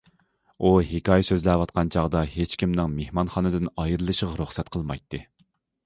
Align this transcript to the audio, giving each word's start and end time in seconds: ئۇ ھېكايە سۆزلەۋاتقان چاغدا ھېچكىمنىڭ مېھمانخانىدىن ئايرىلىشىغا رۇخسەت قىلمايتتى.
ئۇ 0.59 0.71
ھېكايە 0.91 1.25
سۆزلەۋاتقان 1.27 1.93
چاغدا 1.97 2.23
ھېچكىمنىڭ 2.37 2.91
مېھمانخانىدىن 2.97 3.73
ئايرىلىشىغا 3.85 4.45
رۇخسەت 4.45 4.77
قىلمايتتى. 4.77 5.27